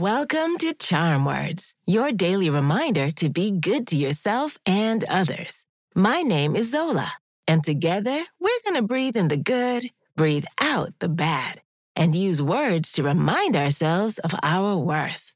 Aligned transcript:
Welcome 0.00 0.56
to 0.60 0.72
Charm 0.72 1.26
Words, 1.26 1.74
your 1.84 2.10
daily 2.10 2.48
reminder 2.48 3.10
to 3.10 3.28
be 3.28 3.50
good 3.50 3.86
to 3.88 3.96
yourself 3.96 4.56
and 4.64 5.04
others. 5.04 5.66
My 5.94 6.22
name 6.22 6.56
is 6.56 6.70
Zola, 6.70 7.12
and 7.46 7.62
together 7.62 8.24
we're 8.40 8.62
going 8.64 8.80
to 8.80 8.88
breathe 8.88 9.14
in 9.14 9.28
the 9.28 9.36
good, 9.36 9.90
breathe 10.16 10.46
out 10.58 10.98
the 11.00 11.10
bad, 11.10 11.60
and 11.94 12.16
use 12.16 12.40
words 12.42 12.92
to 12.92 13.02
remind 13.02 13.54
ourselves 13.54 14.18
of 14.20 14.34
our 14.42 14.74
worth. 14.74 15.34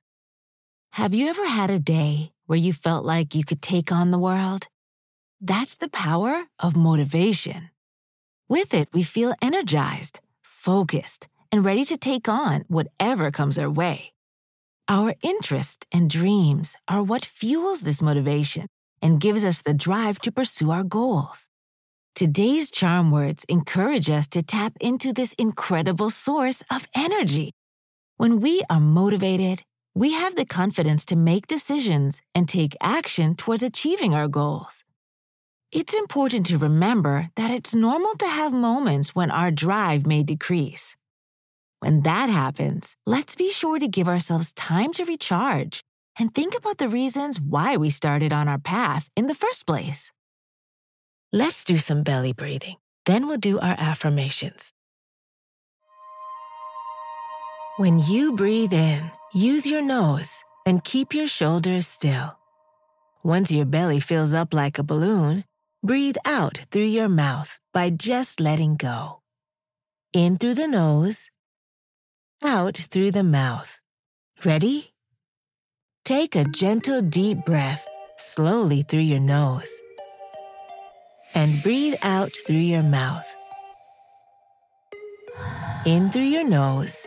Have 0.92 1.12
you 1.12 1.28
ever 1.28 1.46
had 1.46 1.68
a 1.68 1.78
day 1.78 2.32
where 2.46 2.58
you 2.58 2.72
felt 2.72 3.04
like 3.04 3.34
you 3.34 3.44
could 3.44 3.60
take 3.60 3.92
on 3.92 4.12
the 4.12 4.18
world? 4.18 4.68
That's 5.42 5.76
the 5.76 5.90
power 5.90 6.44
of 6.58 6.74
motivation. 6.74 7.68
With 8.48 8.72
it, 8.72 8.88
we 8.94 9.02
feel 9.02 9.34
energized, 9.42 10.20
focused, 10.40 11.28
and 11.52 11.62
ready 11.62 11.84
to 11.84 11.98
take 11.98 12.30
on 12.30 12.64
whatever 12.68 13.30
comes 13.30 13.58
our 13.58 13.70
way. 13.70 14.13
Our 14.88 15.14
interest 15.22 15.86
and 15.92 16.10
dreams 16.10 16.76
are 16.88 17.02
what 17.02 17.24
fuels 17.24 17.80
this 17.80 18.02
motivation 18.02 18.66
and 19.00 19.18
gives 19.18 19.42
us 19.42 19.62
the 19.62 19.72
drive 19.72 20.18
to 20.20 20.32
pursue 20.32 20.70
our 20.70 20.84
goals. 20.84 21.48
Today's 22.14 22.70
charm 22.70 23.10
words 23.10 23.44
encourage 23.48 24.10
us 24.10 24.28
to 24.28 24.42
tap 24.42 24.74
into 24.82 25.14
this 25.14 25.32
incredible 25.38 26.10
source 26.10 26.62
of 26.70 26.86
energy. 26.94 27.52
When 28.18 28.40
we 28.40 28.62
are 28.68 28.78
motivated, 28.78 29.62
we 29.94 30.12
have 30.12 30.36
the 30.36 30.44
confidence 30.44 31.06
to 31.06 31.16
make 31.16 31.46
decisions 31.46 32.20
and 32.34 32.46
take 32.46 32.76
action 32.82 33.36
towards 33.36 33.62
achieving 33.62 34.12
our 34.12 34.28
goals. 34.28 34.84
It's 35.72 35.94
important 35.94 36.44
to 36.46 36.58
remember 36.58 37.30
that 37.36 37.50
it's 37.50 37.74
normal 37.74 38.12
to 38.18 38.26
have 38.26 38.52
moments 38.52 39.14
when 39.14 39.30
our 39.30 39.50
drive 39.50 40.06
may 40.06 40.22
decrease. 40.22 40.94
When 41.80 42.02
that 42.02 42.30
happens, 42.30 42.96
let's 43.06 43.34
be 43.34 43.50
sure 43.50 43.78
to 43.78 43.88
give 43.88 44.08
ourselves 44.08 44.52
time 44.52 44.92
to 44.94 45.04
recharge 45.04 45.80
and 46.18 46.34
think 46.34 46.56
about 46.56 46.78
the 46.78 46.88
reasons 46.88 47.40
why 47.40 47.76
we 47.76 47.90
started 47.90 48.32
on 48.32 48.48
our 48.48 48.58
path 48.58 49.08
in 49.16 49.26
the 49.26 49.34
first 49.34 49.66
place. 49.66 50.12
Let's 51.32 51.64
do 51.64 51.78
some 51.78 52.02
belly 52.02 52.32
breathing. 52.32 52.76
Then 53.06 53.26
we'll 53.26 53.38
do 53.38 53.58
our 53.58 53.74
affirmations. 53.78 54.72
When 57.76 57.98
you 57.98 58.34
breathe 58.34 58.72
in, 58.72 59.10
use 59.34 59.66
your 59.66 59.82
nose 59.82 60.44
and 60.64 60.84
keep 60.84 61.12
your 61.12 61.26
shoulders 61.26 61.88
still. 61.88 62.38
Once 63.24 63.50
your 63.50 63.66
belly 63.66 63.98
fills 64.00 64.32
up 64.32 64.54
like 64.54 64.78
a 64.78 64.84
balloon, 64.84 65.44
breathe 65.82 66.16
out 66.24 66.66
through 66.70 66.82
your 66.82 67.08
mouth 67.08 67.58
by 67.72 67.90
just 67.90 68.38
letting 68.38 68.76
go. 68.76 69.20
In 70.12 70.38
through 70.38 70.54
the 70.54 70.68
nose 70.68 71.28
out 72.44 72.76
through 72.76 73.10
the 73.10 73.24
mouth. 73.24 73.80
Ready? 74.44 74.92
Take 76.04 76.36
a 76.36 76.44
gentle 76.44 77.00
deep 77.00 77.44
breath 77.46 77.86
slowly 78.18 78.82
through 78.82 79.00
your 79.00 79.20
nose 79.20 79.72
and 81.34 81.62
breathe 81.62 81.94
out 82.02 82.32
through 82.46 82.56
your 82.56 82.82
mouth. 82.82 83.26
In 85.86 86.10
through 86.10 86.22
your 86.22 86.48
nose 86.48 87.06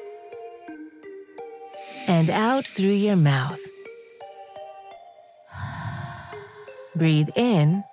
and 2.08 2.30
out 2.30 2.66
through 2.66 2.98
your 3.08 3.16
mouth. 3.16 3.60
Breathe 6.96 7.30
in, 7.36 7.84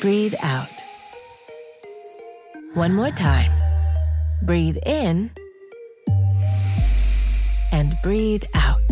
breathe 0.00 0.34
out. 0.42 0.68
One 2.74 2.92
more 2.94 3.10
time. 3.10 3.52
Breathe 4.42 4.78
in 4.84 5.30
and 7.74 8.00
breathe 8.02 8.44
out. 8.54 8.88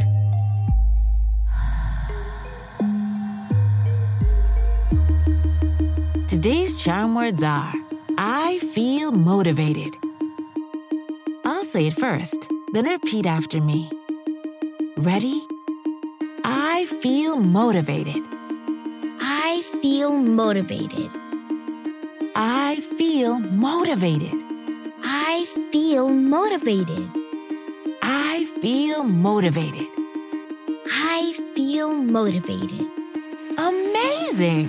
Today's 6.26 6.82
charm 6.82 7.14
words 7.14 7.44
are 7.44 7.72
I 8.18 8.58
feel 8.74 9.12
motivated. 9.12 9.94
I'll 11.44 11.62
say 11.62 11.86
it 11.86 11.94
first, 11.94 12.50
then 12.72 12.88
repeat 12.88 13.24
after 13.24 13.60
me. 13.60 13.88
Ready? 14.96 15.40
I 16.44 16.86
feel 17.00 17.36
motivated. 17.36 18.22
I 19.20 19.62
feel 19.80 20.10
motivated. 20.10 21.10
I 22.34 22.80
feel 22.98 23.38
motivated. 23.38 24.34
I 25.04 25.46
feel 25.70 26.08
motivated. 26.08 27.21
I 28.62 28.64
feel 28.64 29.02
motivated. 29.02 29.88
I 30.86 31.32
feel 31.56 31.92
motivated. 31.92 32.86
Amazing! 33.58 34.68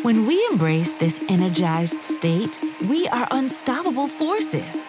When 0.00 0.26
we 0.26 0.42
embrace 0.50 0.94
this 0.94 1.20
energized 1.28 2.02
state, 2.02 2.58
we 2.88 3.06
are 3.08 3.28
unstoppable 3.32 4.08
forces. 4.08 4.86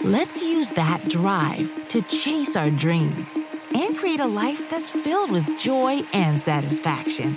Let's 0.00 0.44
use 0.44 0.70
that 0.70 1.08
drive 1.08 1.88
to 1.88 2.02
chase 2.02 2.54
our 2.54 2.70
dreams 2.70 3.36
and 3.74 3.98
create 3.98 4.20
a 4.20 4.26
life 4.26 4.70
that's 4.70 4.90
filled 4.90 5.32
with 5.32 5.58
joy 5.58 6.02
and 6.12 6.40
satisfaction. 6.40 7.36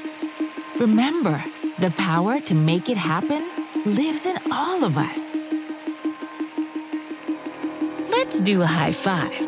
Remember, 0.79 1.43
the 1.79 1.89
power 1.97 2.39
to 2.41 2.53
make 2.53 2.87
it 2.87 2.97
happen 2.97 3.49
lives 3.87 4.27
in 4.27 4.37
all 4.51 4.83
of 4.83 4.95
us. 4.95 5.27
Let's 8.11 8.39
do 8.41 8.61
a 8.61 8.67
high 8.67 8.91
five. 8.91 9.47